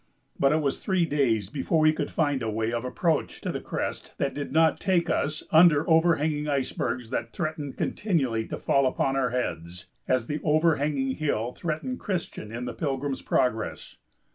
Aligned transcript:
But 0.39 0.51
it 0.51 0.63
was 0.63 0.79
three 0.79 1.05
days 1.05 1.47
before 1.51 1.81
we 1.81 1.93
could 1.93 2.09
find 2.09 2.41
a 2.41 2.49
way 2.49 2.73
of 2.73 2.83
approach 2.83 3.39
to 3.41 3.51
the 3.51 3.61
crest 3.61 4.15
that 4.17 4.33
did 4.33 4.51
not 4.51 4.79
take 4.79 5.11
us 5.11 5.43
under 5.51 5.87
overhanging 5.87 6.47
icebergs 6.47 7.11
that 7.11 7.33
threatened 7.33 7.77
continually 7.77 8.47
to 8.47 8.57
fall 8.57 8.87
upon 8.87 9.15
our 9.15 9.29
heads, 9.29 9.85
as 10.07 10.25
the 10.25 10.41
overhanging 10.43 11.17
hill 11.17 11.51
threatened 11.53 11.99
Christian 11.99 12.51
in 12.51 12.65
the 12.65 12.73
"Pilgrim's 12.73 13.21
Progress." 13.21 13.97